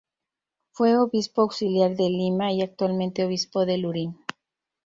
[0.71, 4.17] Fue Obispo Auxiliar de Lima y actualmente Obispo de Lurín.